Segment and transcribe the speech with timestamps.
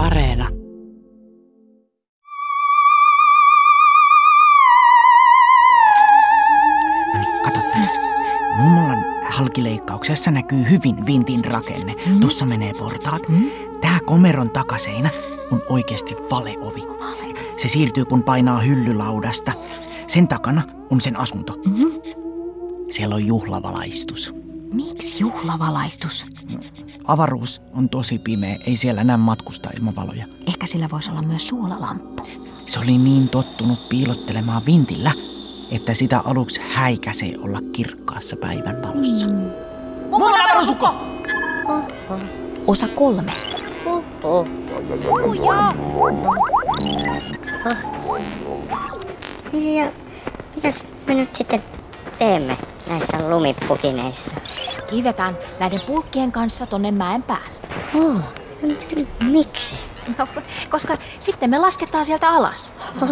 [0.00, 0.48] Areena.
[7.14, 7.88] No niin, kato tänne.
[8.56, 11.94] Mummolan halkileikkauksessa näkyy hyvin vintin rakenne.
[12.06, 12.20] Mm.
[12.20, 13.28] Tuossa menee portaat.
[13.28, 13.50] Mm.
[13.80, 15.10] Tää komeron takaseinä
[15.50, 16.80] on oikeasti valeovi.
[16.80, 17.34] Vale.
[17.56, 19.52] Se siirtyy kun painaa hyllylaudasta.
[20.06, 21.56] Sen takana on sen asunto.
[21.66, 21.92] Mm-hmm.
[22.90, 24.39] Siellä on juhlavalaistus.
[24.72, 26.26] Miksi juhlavalaistus?
[27.06, 30.26] Avaruus on tosi pimeä, ei siellä näe matkustaa ilman valoja.
[30.46, 32.26] Ehkä sillä voisi olla myös suolalamppu.
[32.66, 35.12] Se oli niin tottunut piilottelemaan vintillä,
[35.70, 39.26] että sitä aluksi häikäsee olla kirkkaassa päivän valossa.
[39.26, 39.50] Mm.
[40.10, 40.94] Mummo avaruusukko!
[42.66, 43.32] Osa kolme.
[45.24, 45.72] Uja!
[49.52, 49.92] Ja
[50.54, 51.62] mitäs me nyt sitten
[52.18, 52.56] teemme
[52.88, 54.30] näissä lumipukineissa?
[54.90, 57.50] Kivetään näiden pulkkien kanssa tonne mäen päälle.
[57.94, 58.20] Oh,
[59.24, 59.76] miksi?
[60.18, 60.28] No,
[60.70, 62.72] koska sitten me lasketaan sieltä alas.
[63.02, 63.10] Oh,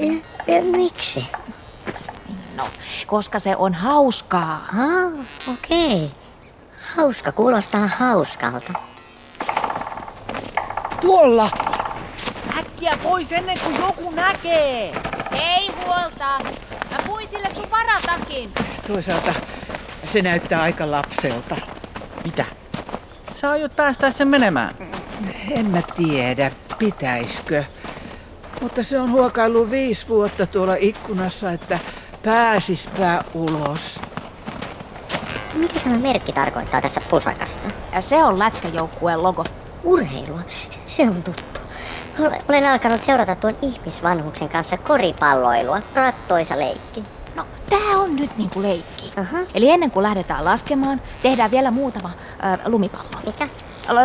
[0.00, 0.12] ja,
[0.54, 1.26] ja miksi?
[2.56, 2.64] No,
[3.06, 4.66] koska se on hauskaa.
[4.68, 6.04] Ah, okei.
[6.04, 6.18] Okay.
[6.96, 8.72] Hauska kuulostaa hauskalta.
[11.00, 11.50] Tuolla!
[12.58, 15.02] Äkkiä pois ennen kuin joku näkee!
[15.32, 16.38] Ei huolta.
[16.90, 18.52] Mä puin sille sun varatakin.
[18.86, 19.34] Toisaalta
[20.04, 21.56] se näyttää aika lapselta.
[22.24, 22.44] Mitä?
[23.34, 24.74] Sä aiot päästää sen menemään.
[25.50, 27.64] En mä tiedä, pitäiskö.
[28.60, 31.78] Mutta se on huokaillut viisi vuotta tuolla ikkunassa, että
[32.24, 34.00] pääsispä ulos.
[35.54, 37.66] Mitä tämä merkki tarkoittaa tässä pusakassa?
[37.92, 39.44] Ja se on lätkäjoukkueen logo.
[39.84, 40.40] Urheilua.
[40.86, 41.60] Se on tuttu.
[42.20, 45.78] Ole- Olen alkanut seurata tuon ihmisvanhuksen kanssa koripalloilua.
[45.94, 47.04] Rattoisa leikki.
[47.70, 49.12] Tää on nyt niinku leikki.
[49.16, 49.38] Aha.
[49.54, 53.10] Eli ennen kuin lähdetään laskemaan, tehdään vielä muutama ö, lumipallo.
[53.26, 53.48] Mikä?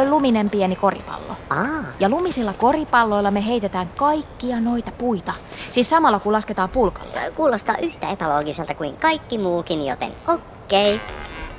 [0.10, 1.36] Luminen pieni koripallo.
[1.50, 5.34] Aa, Ja lumisilla koripalloilla me heitetään kaikkia noita puita.
[5.72, 7.12] Siis samalla kun lasketaan pulkalla.
[7.36, 10.96] kuulostaa yhtä epäloogiselta kuin kaikki muukin, joten okei.
[10.96, 11.08] Okay.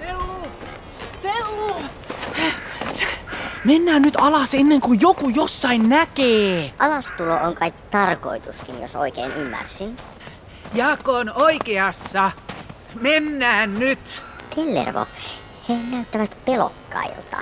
[0.01, 0.49] Tellu!
[1.23, 1.75] Tellu!
[3.65, 6.73] Mennään nyt alas ennen kuin joku jossain näkee.
[6.79, 9.97] Alastulo on kai tarkoituskin, jos oikein ymmärsin.
[10.75, 12.31] Jaakko on oikeassa.
[13.01, 14.23] Mennään nyt.
[14.55, 15.07] Tellervo,
[15.69, 17.37] he näyttävät pelokkailta.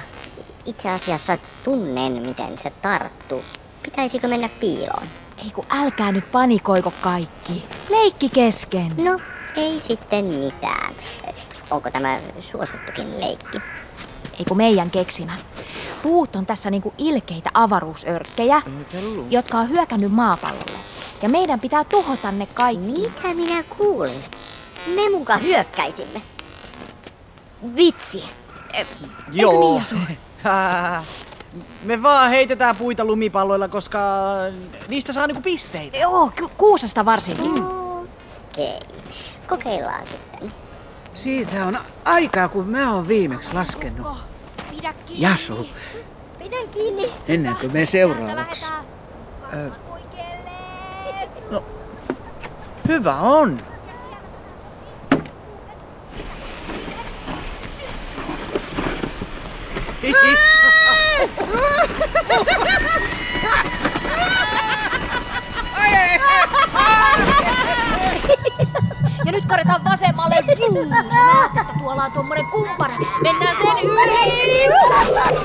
[0.65, 3.45] Itse asiassa tunnen, miten se tarttuu.
[3.83, 5.07] Pitäisikö mennä piiloon?
[5.45, 7.65] Ei kun älkää nyt panikoiko kaikki.
[7.91, 8.93] Leikki kesken.
[8.97, 9.21] No,
[9.57, 10.95] ei sitten mitään.
[11.71, 13.59] Onko tämä suosittukin leikki?
[14.39, 15.33] Ei kun meidän keksimä.
[16.03, 18.63] Puut on tässä niinku ilkeitä avaruusörkkejä,
[19.31, 20.79] jotka on hyökännyt maapallolle.
[21.23, 22.83] Ja meidän pitää tuhota ne kaikki.
[22.93, 24.21] Mitä minä kuulin?
[24.95, 26.23] Me muka hyökkäisimme.
[27.77, 28.25] Vitsi.
[29.33, 29.83] Joo.
[30.43, 31.05] Hää.
[31.85, 33.99] Me vaan heitetään puita lumipalloilla, koska
[34.89, 35.99] niistä saa niinku pisteitä.
[35.99, 37.63] Joo, ku- kuusesta varsinkin.
[37.65, 38.79] Okei,
[39.49, 40.53] kokeillaan sitten.
[41.15, 44.17] Siitä on aikaa, kun mä oon viimeksi laskenut.
[44.71, 45.23] Pidä kiinni.
[45.27, 45.69] Jasu,
[46.39, 47.13] Pidän kiinni.
[47.29, 48.65] ennen kuin me seuraavaksi.
[52.89, 53.59] Hyvä on.
[69.25, 70.37] Ja nyt korjataan vasemmalle.
[70.61, 72.95] Juu, sä näet, että tuolla on tommonen kumpara.
[73.23, 75.40] Mennään sen yli.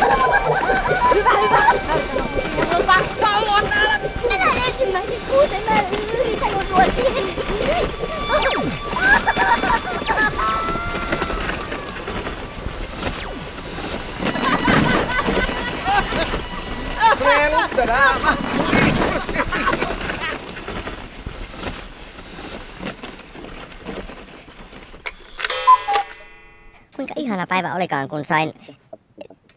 [26.96, 28.53] Kuinka ihana päivä olikaan, kun sain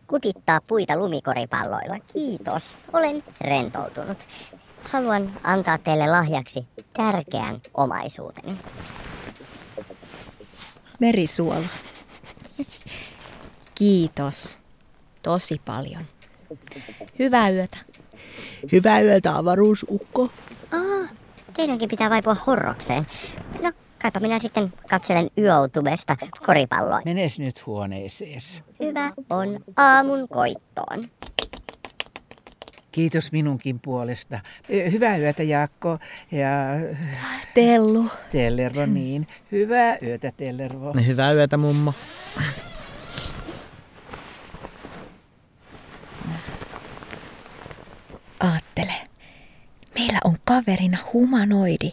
[0.06, 1.98] kutittaa puita lumikoripalloilla.
[2.12, 2.76] Kiitos.
[2.92, 4.18] Olen rentoutunut.
[4.92, 8.58] Haluan antaa teille lahjaksi tärkeän omaisuuteni.
[11.00, 11.68] Merisuola.
[13.74, 14.58] Kiitos.
[15.22, 16.04] Tosi paljon.
[17.18, 17.87] Hyvää yötä.
[18.72, 20.30] Hyvää yötä, avaruusukko.
[20.72, 21.08] Aa,
[21.54, 23.06] teidänkin pitää vaipua horrokseen.
[23.62, 23.72] No,
[24.02, 26.16] kaipa minä sitten katselen yöutubesta
[26.46, 27.00] koripalloa.
[27.04, 28.62] Menes nyt huoneesees.
[28.80, 31.08] Hyvä on aamun koittoon.
[32.92, 34.40] Kiitos minunkin puolesta.
[34.92, 35.98] Hyvää yötä Jaakko
[36.32, 36.48] ja
[37.54, 38.04] Tellu.
[38.32, 39.26] Tellervo niin.
[39.52, 40.92] Hyvää yötä Tellervo.
[41.06, 41.94] Hyvää yötä, mummo.
[50.24, 51.92] Meillä on kaverina humanoidi.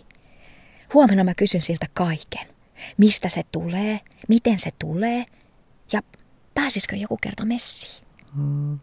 [0.93, 2.47] Huomenna mä kysyn siltä kaiken.
[2.97, 5.25] Mistä se tulee, miten se tulee
[5.91, 6.01] ja
[6.53, 8.05] pääsisikö joku kerta messiin.
[8.35, 8.79] Hmm.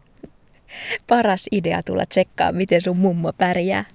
[1.07, 3.85] Paras idea tulla tsekkaa, miten sun mummo pärjää.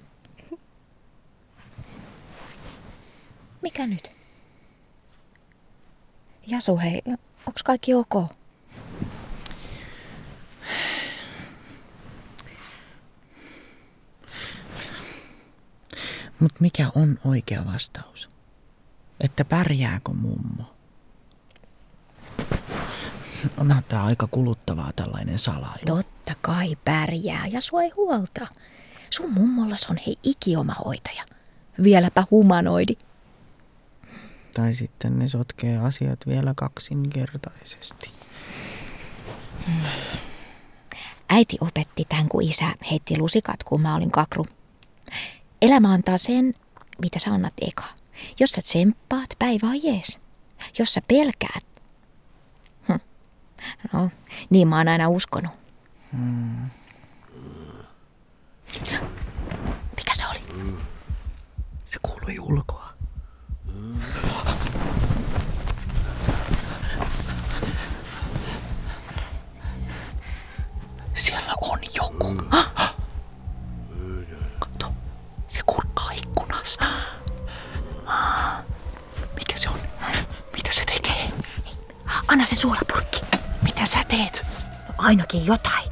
[3.61, 4.11] Mikä nyt?
[6.47, 7.01] Jasu, hei,
[7.47, 8.13] onks kaikki ok?
[16.39, 18.29] Mut mikä on oikea vastaus?
[19.19, 20.63] Että pärjääkö mummo?
[23.57, 25.85] Onhan tää aika kuluttavaa tällainen salailu.
[25.85, 28.47] Totta kai pärjää ja sua ei huolta.
[29.09, 31.23] Sun mummollas on hei ikioma hoitaja.
[31.83, 32.97] Vieläpä humanoidi.
[34.53, 38.11] Tai sitten ne sotkee asiat vielä kaksinkertaisesti.
[41.29, 44.45] Äiti opetti tämän, kun isä heitti lusikat, kun mä olin kakru.
[45.61, 46.53] Elämä antaa sen,
[47.01, 47.83] mitä sä annat eka.
[48.39, 50.19] Jos sä tsemppaat, päivä on jees.
[50.79, 51.65] Jos sä pelkäät.
[52.87, 52.99] Hm.
[53.93, 54.09] No,
[54.49, 55.51] niin mä oon aina uskonut.
[56.11, 56.69] Hmm.
[59.97, 60.39] Mikä se oli?
[61.85, 62.93] Se kuului ulkoa.
[71.15, 72.35] Siellä on joku.
[72.49, 72.88] Kato,
[82.59, 83.21] suolapurkki.
[83.61, 84.45] Mitä sä teet?
[84.87, 85.91] No, ainakin jotain.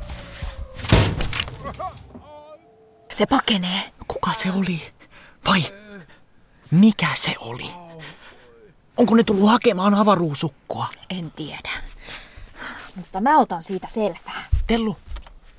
[3.12, 3.92] Se pakenee.
[4.08, 4.90] Kuka se oli?
[5.46, 5.64] Vai
[6.72, 7.72] mikä se oli?
[8.98, 10.88] Onko ne tullut hakemaan avaruusukkoa?
[11.10, 11.70] En tiedä.
[12.96, 14.46] Mutta mä otan siitä selvää.
[14.68, 14.98] Tellu!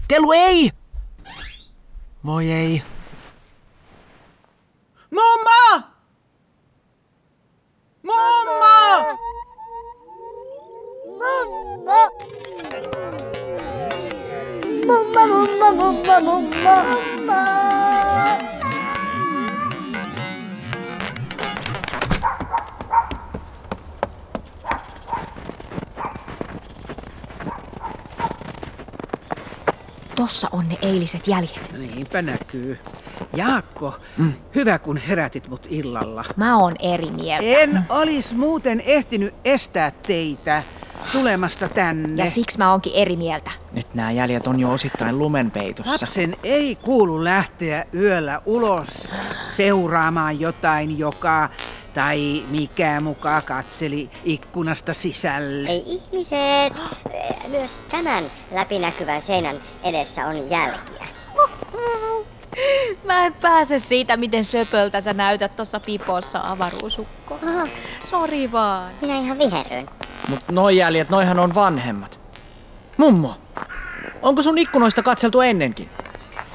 [0.09, 0.71] Tellu, ei!
[2.27, 2.83] Voi ei.
[16.21, 17.69] Mummo, mummo!
[30.17, 31.73] Tossa on ne eiliset jäljet.
[31.79, 32.79] Niinpä näkyy.
[33.37, 34.33] Jaakko, mm.
[34.55, 36.25] hyvä kun herätit mut illalla.
[36.37, 37.47] Mä oon eri mieltä.
[37.47, 40.63] En olis muuten ehtinyt estää teitä
[41.13, 42.25] tulemasta tänne.
[42.25, 43.51] Ja siksi mä oonkin eri mieltä.
[43.73, 45.93] Nyt nämä jäljet on jo osittain lumenpeitossa.
[45.93, 49.15] Lapsen ei kuulu lähteä yöllä ulos
[49.49, 51.49] seuraamaan jotain, joka
[51.95, 55.69] tai mikä muka katseli ikkunasta sisälle.
[55.69, 56.73] Ei ihmiset!
[57.49, 61.07] Myös tämän läpinäkyvän seinän edessä on jälkiä.
[63.05, 67.39] Mä en pääse siitä, miten söpöltä sä näytät tuossa pipossa avaruusukko.
[68.05, 68.91] Sori vaan.
[69.01, 69.98] minä ihan viherryn.
[70.29, 72.21] Mut noi jäljet, noihan on vanhemmat.
[72.97, 73.35] Mummo,
[74.23, 75.91] onko sun ikkunoista katseltu ennenkin?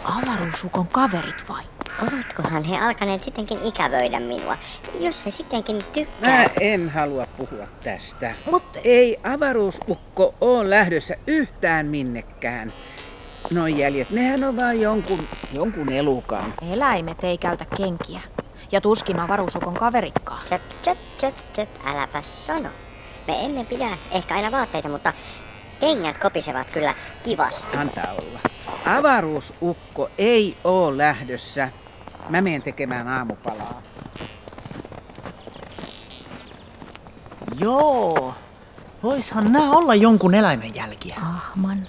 [0.04, 1.64] Avaruusukon kaverit vai?
[2.02, 4.58] Ovatkohan he alkaneet sittenkin ikävöidä minua?
[5.00, 6.46] Jos he sittenkin Mä tykkää...
[6.62, 8.34] en halua puhua tästä.
[8.52, 12.74] Mut- Ei avaruusukko ole lähdössä yhtään minnekään.
[13.52, 16.44] Noi jäljet, nehän on vaan jonkun, jonkun elukan.
[16.74, 18.22] Eläimet ei käytä kenkiä.
[18.72, 20.42] Ja tuskin avaruusukon kaveritkaan.
[20.50, 22.70] Tjöp, tjöp, tjöp, tjöp, äläpä sano.
[23.28, 25.14] Me emme pidä ehkä aina vaatteita, mutta
[25.80, 27.78] kengät kopisevat kyllä kivasti.
[27.78, 28.40] Antaa olla.
[28.98, 31.70] Avaruusukko ei oo lähdössä.
[32.30, 33.82] Mä menen tekemään aamupalaa.
[37.60, 38.34] Joo.
[39.04, 41.16] Voishan nää olla jonkun eläimen jälkiä.
[41.22, 41.88] Ahman,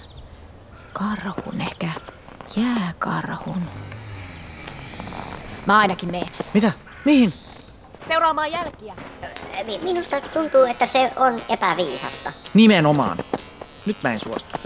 [0.93, 1.89] karhun ehkä,
[2.57, 3.61] jääkarhun.
[5.65, 6.27] Mä ainakin meen.
[6.53, 6.71] Mitä?
[7.05, 7.33] Mihin?
[8.07, 8.93] Seuraamaan jälkiä.
[9.63, 12.31] Mi- Minusta tuntuu, että se on epäviisasta.
[12.53, 13.17] Nimenomaan.
[13.85, 14.57] Nyt mä en suostu.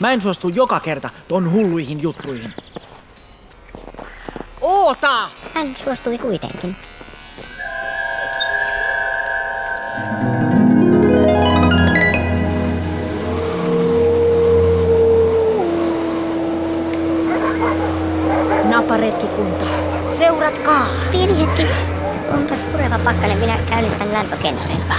[0.00, 2.54] Mä en suostu joka kerta ton hulluihin juttuihin.
[4.60, 5.28] Oota!
[5.54, 6.76] Hän suostui kuitenkin.
[18.70, 19.64] Naparetkikunta.
[20.08, 20.86] Seuratkaa.
[21.12, 21.62] Pieni hetki.
[22.30, 24.62] Onpas pureva pakkanen, minä käynnistän lämpökennä.
[24.62, 24.94] Selvä.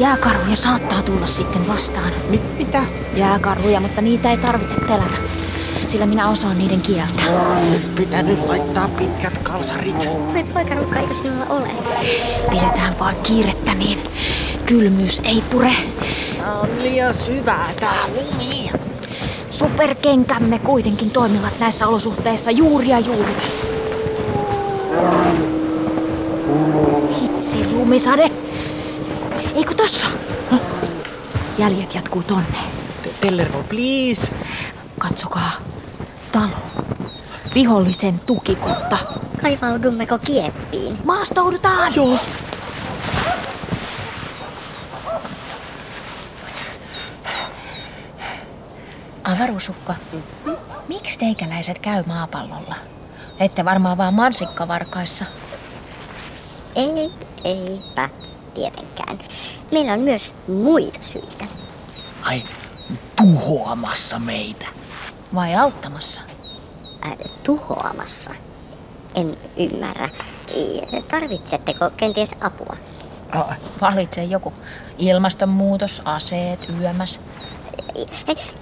[0.00, 2.12] Jääkarhuja saattaa tulla sitten vastaan.
[2.28, 2.82] Mit, mitä?
[3.14, 5.16] Jääkarhuja, mutta niitä ei tarvitse pelätä.
[5.86, 7.22] Sillä minä osaan niiden kieltä.
[7.70, 10.08] Olis pitänyt laittaa pitkät kalsarit.
[10.32, 11.68] Voi poikarukka, eikö sinulla ole?
[12.50, 13.98] Pidetään vaan kiirettä niin
[14.66, 15.72] kylmyys ei pure.
[16.38, 18.85] Tää on liian syvää tää lumi.
[19.56, 23.32] Superkenkämme kuitenkin toimivat näissä olosuhteissa juuri ja juuri.
[27.20, 28.30] Hitsi, lumisade.
[29.54, 30.06] Eikö tossa?
[31.58, 32.58] Jäljet jatkuu tonne.
[33.20, 34.32] Tellervo, please.
[34.98, 35.50] Katsokaa.
[36.32, 36.48] Talo.
[37.54, 38.98] Vihollisen tukikohta.
[39.42, 40.98] Kaivaudummeko kieppiin?
[41.04, 41.94] Maastoudutaan!
[41.94, 42.18] Joo.
[49.36, 49.94] Avaruusukko,
[50.88, 52.74] miksi teikäläiset käy maapallolla?
[53.40, 55.24] Ette varmaan vaan mansikkavarkaissa.
[56.74, 57.10] Ei,
[57.44, 58.08] eipä
[58.54, 59.18] tietenkään.
[59.72, 61.44] Meillä on myös muita syitä.
[62.22, 62.42] Ai,
[63.16, 64.66] tuhoamassa meitä.
[65.34, 66.20] Vai auttamassa?
[67.06, 67.12] Äh,
[67.42, 68.30] tuhoamassa.
[69.14, 70.08] En ymmärrä.
[71.10, 72.76] Tarvitsetteko kenties apua?
[73.80, 74.52] Valitse joku.
[74.98, 77.20] Ilmastonmuutos, aseet, yömäs.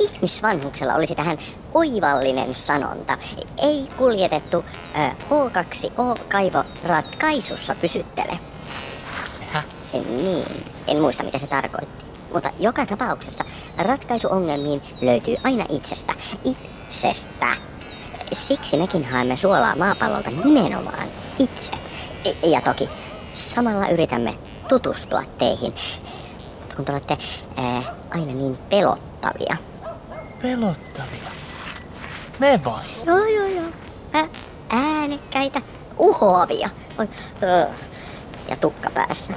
[0.00, 1.38] Ihmisvanhuksella olisi tähän
[1.74, 3.18] oivallinen sanonta.
[3.58, 4.64] Ei kuljetettu
[4.96, 8.38] ö, O2O-kaivo ratkaisussa pysyttele.
[9.52, 9.64] Häh?
[9.92, 12.04] Niin, en muista mitä se tarkoitti.
[12.32, 13.44] Mutta joka tapauksessa
[13.78, 16.14] ratkaisu ongelmiin löytyy aina itsestä.
[16.44, 17.46] Itsestä.
[18.32, 21.72] Siksi mekin haemme suolaa maapallolta nimenomaan itse.
[22.42, 22.88] Ja toki
[23.34, 24.34] samalla yritämme
[24.68, 25.74] tutustua teihin.
[26.76, 27.18] Kun te olette
[27.56, 29.56] ää, aina niin pelottavia.
[30.42, 31.30] Pelottavia.
[32.38, 32.84] Me vai?
[33.06, 33.66] Joo, joo, joo.
[34.14, 34.28] Ä,
[34.68, 35.60] äänekkäitä,
[35.98, 36.70] uhoavia.
[36.98, 37.08] Oi,
[37.42, 37.66] ö.
[38.48, 39.32] ja tukka päässä.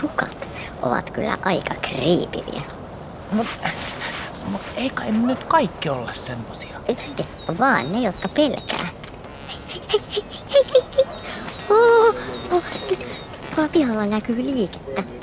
[0.00, 0.48] Tukat
[0.82, 2.62] ovat kyllä aika kriipiviä.
[3.32, 3.46] Mut,
[4.44, 6.80] mut ei kai nyt kaikki olla semmosia.
[7.58, 8.88] Vaan ne, jotka pelkää.
[9.72, 11.04] Hei, hei, hei, hei, hei, hei.
[11.70, 12.14] Oh,
[12.50, 13.06] oh, nyt
[13.54, 15.19] tuolla pihalla näkyy liikettä.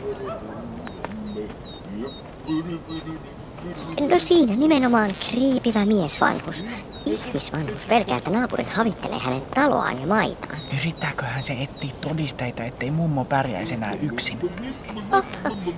[4.10, 6.63] No siinä nimenomaan kriipivä miesvanhus.
[7.06, 10.58] Ihmisvanhus pelkää, että naapurit havittelee hänen taloaan ja maitaan.
[10.82, 14.39] Yrittääköhän se etsiä todisteita, ettei mummo pärjäisi enää yksin?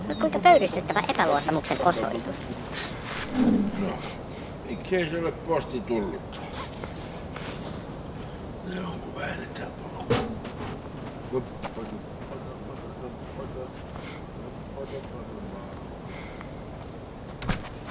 [0.07, 2.35] No kuinka pöyristyttävä epäluottamuksen osoitus.
[4.69, 6.41] Mikä se ole posti tullut?
[8.73, 9.71] Ne on kun väännetään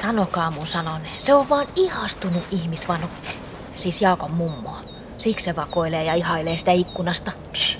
[0.00, 1.08] Sanokaa mun sanonne.
[1.18, 3.08] Se on vaan ihastunut ihmisvanhu.
[3.76, 4.80] Siis Jaakon mummoa.
[5.18, 7.32] Siksi se vakoilee ja ihailee sitä ikkunasta.
[7.52, 7.78] Psh.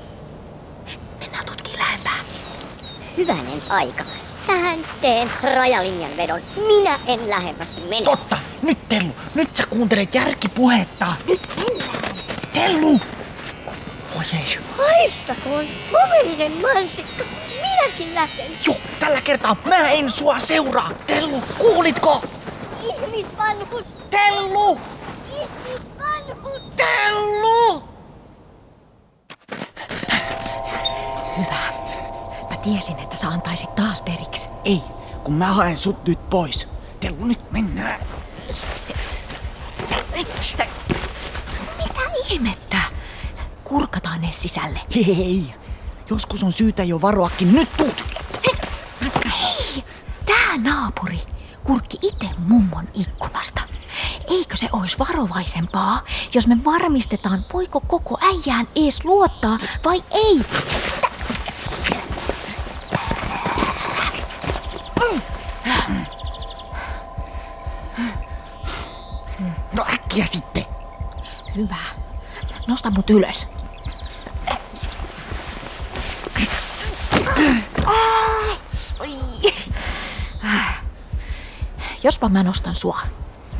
[1.18, 2.18] Mennään tutkiin lähempää.
[3.16, 4.04] Hyvänen aika.
[4.46, 6.40] Tähän teen rajalinjan vedon.
[6.66, 8.04] Minä en lähemmäs mene.
[8.04, 8.38] Totta!
[8.62, 9.14] Nyt Tellu!
[9.34, 11.06] Nyt sä kuuntelet järkipuhetta!
[11.26, 12.14] Nyt mennään.
[12.54, 13.00] Tellu!
[14.18, 14.58] Oi ei.
[14.78, 17.24] Haistakoon, homeinen mansikka.
[17.62, 18.46] Minäkin lähden.
[18.66, 18.76] Joo,
[19.08, 20.90] tällä kertaa mä en sua seuraa!
[21.06, 22.22] Tellu, kuulitko?
[22.82, 24.80] Ihmisvanhus, Tellu!
[25.32, 26.62] ihmisvanhus.
[26.76, 27.82] Tellu!
[31.38, 31.58] Hyvä.
[32.50, 34.48] Mä tiesin, että sä antaisit taas periksi.
[34.64, 34.82] Ei,
[35.24, 36.68] kun mä haen sut nyt pois.
[37.00, 38.00] Tellu, nyt mennään.
[41.78, 42.00] Mitä
[42.30, 42.78] ihmettä?
[43.64, 44.80] Kurkataan ne sisälle.
[44.94, 45.54] Hei,
[46.10, 47.52] joskus on syytä jo varoakin.
[47.52, 48.04] Nyt tuut!
[48.46, 48.57] Hei,
[50.48, 51.20] tää naapuri
[51.64, 53.60] kurkki itse mummon ikkunasta.
[54.30, 60.40] Eikö se olisi varovaisempaa, jos me varmistetaan, voiko koko äijään ees luottaa vai ei?
[69.76, 70.66] No äkkiä sitten!
[71.56, 71.76] Hyvä.
[72.66, 73.46] Nosta mut ylös.
[77.86, 79.08] Oi.
[82.04, 83.00] Jospa mä nostan sua.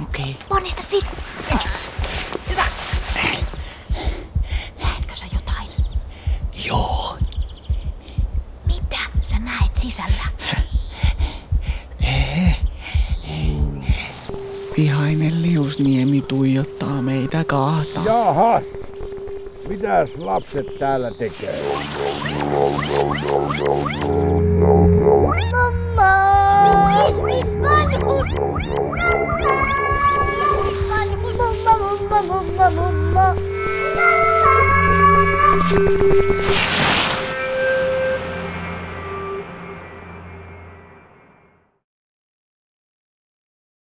[0.03, 0.37] Okei.
[0.49, 1.05] Ponnista sit.
[2.51, 2.65] Hyvä.
[4.83, 5.69] Näetkö sä jotain?
[6.67, 7.19] Joo.
[8.67, 10.25] Mitä sä näet sisällä?
[14.77, 18.01] Vihainen liusniemi tuijottaa meitä kahta.
[18.05, 18.61] Jaha!
[19.69, 21.63] Mitäs lapset täällä tekee?
[25.51, 26.28] Mamma!
[27.29, 28.25] 妈妈，妈
[31.35, 33.37] 妈，妈妈，妈妈，妈妈，妈妈。